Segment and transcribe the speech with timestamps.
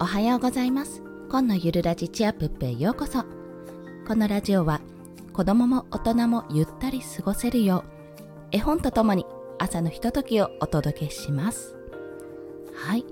[0.00, 1.02] おはようございます。
[1.30, 3.24] 今のゆるラジチアプップへようこそ。
[4.08, 4.80] このラジオは
[5.32, 9.24] 子供も大人もゆったり過ごせるよう絵本とともに
[9.58, 11.76] 朝のひとときをお届けします。
[12.74, 13.04] はい。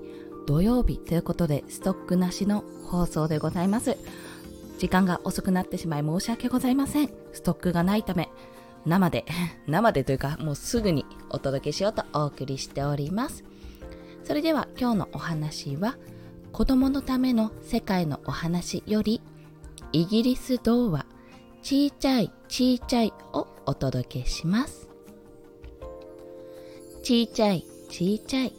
[0.45, 3.97] 土曜日ということでストックなしの放送でございます。
[4.77, 7.09] 時間が遅くなってしまい申し訳ございません。
[7.31, 8.29] ストックがないため
[8.85, 9.23] 生で
[9.67, 13.45] 生でというかもうすぐにお届けしようとお送りしております。
[14.25, 15.95] それでは今日のお話は
[16.53, 19.23] 子供のための世界のお話より
[19.91, 21.07] イギリス童話
[21.63, 24.87] ちいちゃいちいちゃいをお届けします。
[27.01, 28.53] ちいちゃいちいちゃい。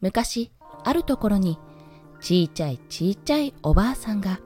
[0.00, 0.50] 昔
[0.82, 1.56] あるところに
[2.20, 4.40] ちいちゃいちいちゃいおばあさんが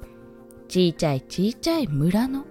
[0.69, 2.45] ちいちゃいちいちゃい村の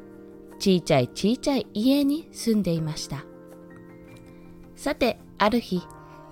[0.58, 3.24] ちいちゃいちいちゃい家に住んでいました。
[4.76, 5.84] さてある日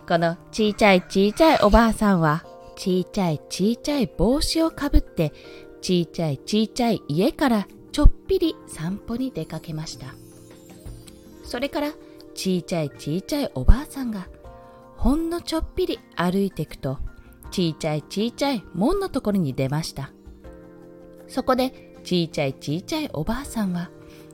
[0.07, 2.45] このちいちゃいちいちゃいおばあさんは
[2.82, 5.32] ちいちゃいちいちゃい帽子をかぶって
[5.82, 10.15] ちいちゃいちいちゃい家からちょっぴり散歩に出かけました。
[11.43, 11.93] それから
[12.34, 14.27] ちいちゃいちいちゃいおばあさんが
[14.98, 16.98] ほんのちょっぴり歩いていくと
[17.51, 20.12] ちいちゃいちいちゃい門のところに出ました。
[21.27, 23.91] そこでちいちゃいちいちゃいおばあさんは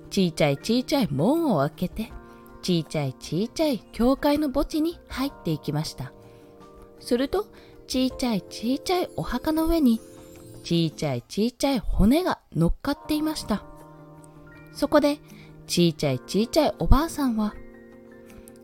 [0.10, 2.14] ちいちゃいちいちゃい門を開けて
[2.62, 6.14] ちいちゃいちいちゃい教会の墓地に入っていきました。
[7.02, 7.48] すると
[7.88, 10.02] ちいちゃいちいちゃいお墓の上に
[10.64, 13.64] ちいちゃいちいちゃい骨が乗っかっていました。
[14.74, 15.20] そこで
[15.68, 17.56] ちいちゃいちいちゃいおばあさんは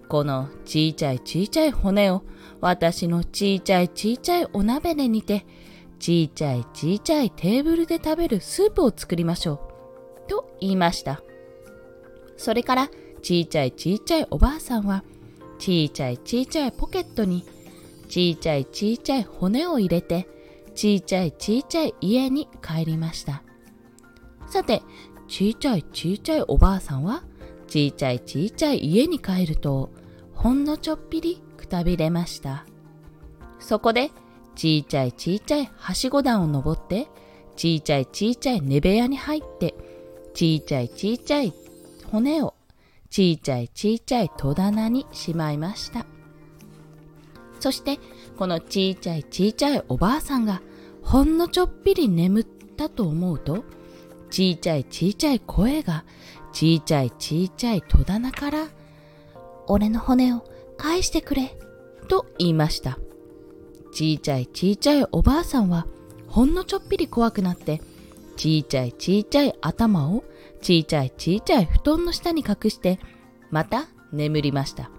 [0.09, 2.23] このちいちゃいちいちゃい骨を
[2.59, 5.45] 私のちいちゃいちいちゃいお鍋で煮て
[5.99, 9.53] ちいちゃいちいちゃいテーブルで食べるスープを作りましょ
[10.25, 11.21] うと言いました。
[12.35, 12.89] それから
[13.21, 15.05] ちいちゃいちいちゃいおばあさんは
[15.59, 17.45] ちいちゃいちいちゃいポケットに
[18.07, 20.27] ちいちゃいちいちゃい骨を入れて
[20.75, 23.43] ちいちゃいちいちゃい家に帰りました。
[24.47, 24.81] さて
[25.27, 27.23] ちいちゃいちいちゃいおばあさんは
[27.67, 29.89] ちいちゃいちいちゃい家に帰ると
[30.33, 32.65] ほんのちょっぴりくたびれました。
[33.59, 34.11] そこで
[34.55, 37.07] ちいちゃいちいちゃいはしご段を登って
[37.55, 39.73] ちいちゃいちいちゃい寝部屋に入って
[40.33, 41.53] ちいちゃいちいちゃい
[42.11, 42.53] 骨を
[43.09, 46.05] ちいちゃいちいちゃい戸棚にしまいました。
[47.63, 47.97] そして
[48.37, 50.61] このちいちゃいちいちゃいおばあさんが
[51.01, 52.43] ほんのちょっぴり眠っ
[52.75, 53.63] たと思うと
[54.29, 56.03] ちいちゃいちいちゃい声が
[56.51, 58.67] ちいちゃいちいちゃい戸棚から
[59.67, 60.43] 俺の骨を
[60.75, 61.57] 返してくれ
[62.09, 62.99] と言いました。
[63.93, 65.87] ちいちゃいちいちゃいおばあさんは
[66.27, 67.81] ほんのちょっぴり怖くなって
[68.35, 70.25] ちいちゃいちいちゃい頭を
[70.61, 72.99] ちいちゃいちいちゃい布団の下に隠して
[73.51, 74.91] また眠りました。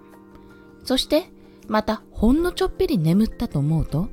[0.83, 1.34] そして
[1.67, 4.09] またほんのちょっぴり眠ったと思うと、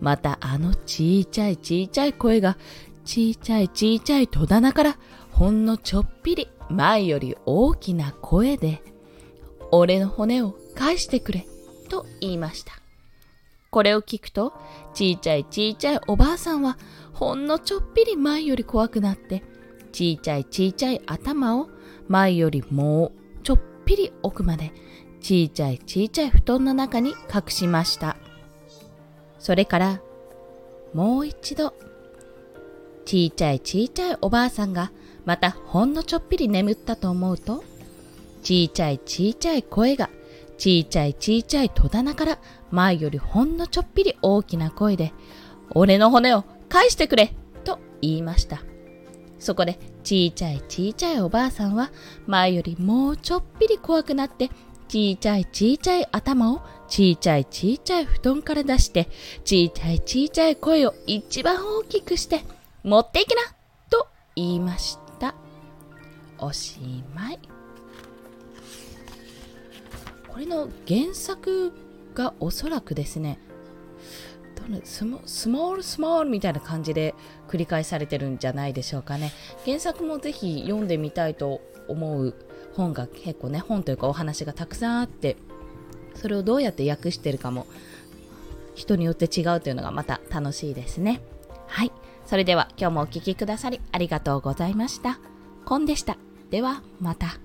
[0.00, 2.56] またあのちいちゃいちいちゃい声が、
[3.04, 4.98] ちいちゃいちいちゃい戸棚から、
[5.30, 8.82] ほんのちょっぴり前より大きな声で、
[9.70, 11.46] 俺の骨を返してくれ、
[11.88, 12.72] と言いました。
[13.70, 14.54] これを聞くと、
[14.94, 16.78] ちいちゃいちいちゃいおばあさんは、
[17.12, 19.42] ほんのちょっぴり前より怖くなって、
[19.92, 21.68] ちいちゃいちいちゃい頭を
[22.08, 23.12] 前よりもう
[23.42, 24.72] ちょっぴり奥まで
[25.20, 28.16] ちいちゃいちいちゃい布団の中に隠しました。
[29.38, 30.00] それから、
[30.94, 31.74] もう一度、
[33.04, 34.92] ちいちゃいちいちゃいおばあさんが
[35.24, 37.62] またほんのちょっぴり眠ったと思うと、
[38.42, 40.10] ちいちゃいちいちゃい声が
[40.56, 42.38] ちいちゃいちいちゃい戸棚から
[42.70, 45.12] 前よりほんのちょっぴり大きな声で、
[45.70, 48.62] 俺の骨を返してくれと言いました。
[49.38, 51.92] そこでちいちゃいちいちゃいおばあさんは
[52.26, 54.50] 前よりもうちょっぴり怖くなって
[54.88, 59.08] ちいちゃいちいちゃい頭をちいちゃいちいちゃい布団から出して、
[59.44, 62.42] ちいちゃいちいちゃい声を一番大きくして、
[62.82, 63.42] 持っていきな
[63.90, 65.34] と言いました。
[66.38, 66.78] おし
[67.14, 67.38] まい。
[70.28, 71.72] これの原作
[72.14, 73.38] がおそらくですね、
[74.84, 77.14] スモスモールスモールみたいな感じで
[77.48, 79.32] 繰り返されてるんじゃないでしょうかね。
[79.64, 82.34] 原作もぜひ読んでみたいと思う
[82.78, 85.36] 本が結構ね本というかお話がたくさんあって
[86.14, 87.66] それをどうやって訳してるかも
[88.76, 91.20] 人によって違うというのがまた楽しいですね。
[91.66, 91.92] はい。
[92.26, 95.18] それでは今日もお聴きくださりありがとうございました。
[95.64, 96.16] コンでした。
[96.50, 97.38] ではまた。